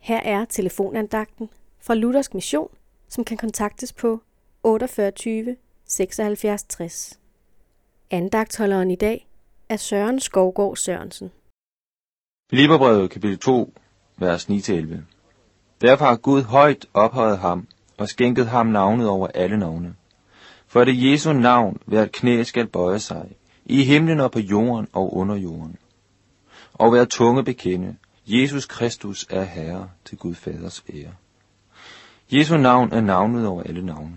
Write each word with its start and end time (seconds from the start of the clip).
Her 0.00 0.20
er 0.20 0.44
telefonandagten 0.44 1.48
fra 1.80 1.94
Luthersk 1.94 2.34
Mission, 2.34 2.68
som 3.08 3.24
kan 3.24 3.36
kontaktes 3.36 3.92
på 3.92 4.20
48 4.62 5.56
76 5.84 6.62
60. 6.62 7.18
Andagtholderen 8.10 8.90
i 8.90 8.96
dag 8.96 9.28
er 9.68 9.76
Søren 9.76 10.20
Skovgård 10.20 10.76
Sørensen. 10.76 11.30
Filipperbrevet 12.50 13.10
kapitel 13.10 13.38
2, 13.38 13.72
vers 14.16 14.48
9-11. 14.50 14.96
Derfor 15.80 16.04
har 16.04 16.16
Gud 16.16 16.42
højt 16.42 16.86
ophøjet 16.94 17.38
ham 17.38 17.68
og 17.96 18.08
skænket 18.08 18.46
ham 18.46 18.66
navnet 18.66 19.08
over 19.08 19.26
alle 19.26 19.58
navne. 19.58 19.94
For 20.66 20.84
det 20.84 21.10
Jesu 21.10 21.32
navn 21.32 21.78
hver 21.86 22.06
knæ 22.06 22.42
skal 22.42 22.66
bøje 22.66 22.98
sig, 22.98 23.28
i 23.64 23.84
himlen 23.84 24.20
og 24.20 24.32
på 24.32 24.38
jorden 24.38 24.88
og 24.92 25.16
under 25.16 25.36
jorden. 25.36 25.76
Og 26.72 26.90
hver 26.90 27.04
tunge 27.04 27.44
bekende, 27.44 27.96
Jesus 28.32 28.66
Kristus 28.66 29.26
er 29.30 29.44
Herre 29.44 29.90
til 30.04 30.18
Gud 30.18 30.34
Faders 30.34 30.84
ære. 30.94 31.14
Jesu 32.32 32.56
navn 32.56 32.92
er 32.92 33.00
navnet 33.00 33.46
over 33.46 33.62
alle 33.62 33.86
navne. 33.86 34.14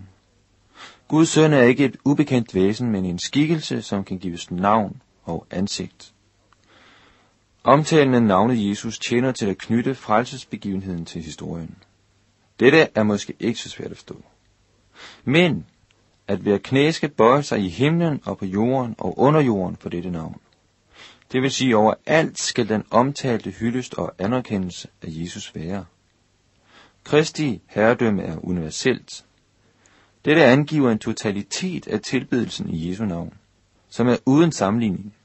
Guds 1.08 1.30
søn 1.30 1.54
er 1.54 1.62
ikke 1.62 1.86
et 1.86 1.98
ubekendt 2.06 2.56
væsen, 2.56 2.92
men 2.92 3.06
en 3.06 3.20
skikkelse, 3.20 3.82
som 3.82 4.04
kan 4.04 4.20
gives 4.20 4.52
navn 4.52 5.02
og 5.24 5.48
ansigt. 5.52 6.14
Omtalen 7.64 8.14
af 8.14 8.24
navnet 8.24 8.70
Jesus 8.70 9.00
tjener 9.00 9.32
til 9.32 9.46
at 9.46 9.58
knytte 9.58 9.96
frelsesbegivenheden 9.96 11.06
til 11.06 11.22
historien. 11.22 11.76
Dette 12.60 12.88
er 12.96 13.04
måske 13.04 13.34
ikke 13.40 13.60
så 13.60 13.70
svært 13.70 13.92
at 13.92 13.98
forstå. 13.98 14.24
Men 15.24 15.66
at 16.28 16.40
hver 16.40 16.58
knæ 16.58 16.92
skal 16.92 17.10
bøje 17.10 17.44
sig 17.44 17.60
i 17.60 17.70
himlen 17.70 18.22
og 18.26 18.38
på 18.38 18.46
jorden 18.46 18.96
og 18.98 19.20
under 19.20 19.42
jorden 19.42 19.78
for 19.78 19.90
dette 19.90 20.10
navn. 20.10 20.42
Det 21.34 21.42
vil 21.42 21.52
sige, 21.52 21.78
over 21.78 21.94
alt 22.06 22.40
skal 22.40 22.70
den 22.70 22.84
omtalte 22.92 23.52
hyldest 23.52 23.94
og 23.94 24.14
anerkendelse 24.20 24.88
af 25.02 25.08
Jesus 25.10 25.56
være. 25.56 25.86
Kristi 27.04 27.62
herredømme 27.68 28.24
er 28.24 28.38
universelt. 28.46 29.26
Dette 30.26 30.44
angiver 30.44 30.92
en 30.92 31.00
totalitet 31.00 31.88
af 31.88 32.02
tilbedelsen 32.02 32.70
i 32.70 32.90
Jesu 32.90 33.06
navn, 33.06 33.34
som 33.90 34.08
er 34.08 34.18
uden 34.26 34.52
sammenligning. 34.52 35.16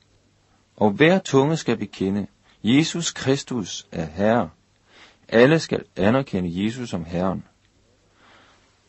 Og 0.77 0.91
hver 0.91 1.19
tunge 1.19 1.57
skal 1.57 1.77
bekende, 1.77 2.27
Jesus 2.65 3.13
Kristus 3.13 3.87
er 3.93 4.05
Herre. 4.05 4.51
Alle 5.29 5.59
skal 5.59 5.85
anerkende 5.97 6.65
Jesus 6.65 6.91
som 6.91 7.05
Herren. 7.05 7.45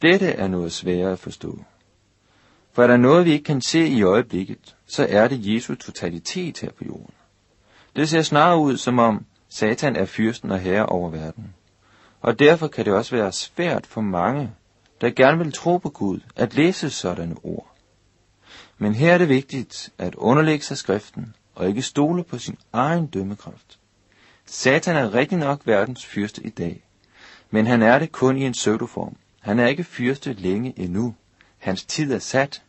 Dette 0.02 0.28
er 0.28 0.48
noget 0.48 0.72
sværere 0.72 1.12
at 1.12 1.20
forstå. 1.20 1.64
For 2.80 2.84
er 2.84 2.88
der 2.88 2.98
noget, 2.98 3.26
vi 3.26 3.32
ikke 3.32 3.44
kan 3.44 3.62
se 3.62 3.88
i 3.88 4.02
øjeblikket, 4.04 4.76
så 4.88 5.08
er 5.10 5.28
det 5.28 5.54
Jesu 5.54 5.76
totalitet 5.76 6.60
her 6.60 6.72
på 6.72 6.84
jorden. 6.86 7.14
Det 7.96 8.10
ser 8.10 8.22
snarere 8.22 8.60
ud, 8.60 8.78
som 8.78 9.00
om 9.00 9.26
Satan 9.50 9.96
er 9.96 10.06
fyrsten 10.06 10.52
og 10.52 10.60
herre 10.60 10.86
over 10.86 11.10
verden. 11.10 11.54
Og 12.22 12.40
derfor 12.40 12.68
kan 12.68 12.86
det 12.86 12.94
også 12.94 13.16
være 13.16 13.32
svært 13.32 13.86
for 13.86 14.02
mange, 14.02 14.52
der 15.02 15.10
gerne 15.10 15.38
vil 15.38 15.52
tro 15.52 15.78
på 15.78 15.90
Gud, 15.90 16.20
at 16.36 16.56
læse 16.56 16.90
sådanne 16.90 17.36
ord. 17.44 17.76
Men 18.78 18.96
her 18.96 19.14
er 19.14 19.18
det 19.18 19.30
vigtigt 19.30 19.90
at 19.98 20.16
underlægge 20.16 20.66
sig 20.66 20.78
skriften 20.78 21.36
og 21.56 21.68
ikke 21.68 21.82
stole 21.82 22.24
på 22.24 22.38
sin 22.38 22.58
egen 22.74 23.08
dømmekraft. 23.08 23.80
Satan 24.46 24.96
er 24.96 25.14
rigtig 25.14 25.38
nok 25.38 25.62
verdens 25.66 26.06
fyrste 26.06 26.44
i 26.44 26.50
dag, 26.50 26.84
men 27.50 27.68
han 27.68 27.82
er 27.82 28.00
det 28.00 28.12
kun 28.12 28.38
i 28.38 28.46
en 28.46 28.54
pseudoform. 28.54 29.16
Han 29.40 29.60
er 29.60 29.68
ikke 29.68 29.84
fyrste 29.84 30.34
længe 30.34 30.74
endnu. 30.80 31.16
Hans 31.58 31.86
tid 31.86 32.14
er 32.14 32.20
sat. 32.20 32.62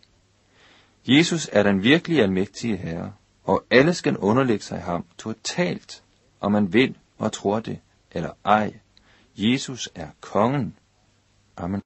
Jesus 1.08 1.48
er 1.52 1.62
den 1.62 1.82
virkelige 1.82 2.22
almægtige 2.22 2.76
Herre, 2.76 3.12
og 3.44 3.64
alle 3.70 3.94
skal 3.94 4.16
underlægge 4.16 4.64
sig 4.64 4.80
ham 4.80 5.04
totalt, 5.18 6.02
om 6.40 6.52
man 6.52 6.72
vil 6.72 6.96
og 7.18 7.32
tror 7.32 7.60
det 7.60 7.78
eller 8.12 8.30
ej. 8.44 8.74
Jesus 9.36 9.88
er 9.94 10.08
kongen. 10.20 10.76
Amen. 11.56 11.82